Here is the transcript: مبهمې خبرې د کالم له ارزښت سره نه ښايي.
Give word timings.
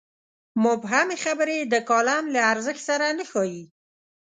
مبهمې 0.63 1.17
خبرې 1.25 1.59
د 1.63 1.75
کالم 1.89 2.23
له 2.35 2.39
ارزښت 2.51 2.81
سره 2.89 3.05
نه 3.17 3.25
ښايي. 3.31 3.63